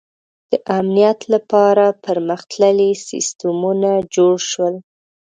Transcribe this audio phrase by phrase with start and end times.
[0.51, 4.75] •د امنیت لپاره پرمختللي سیستمونه جوړ شول.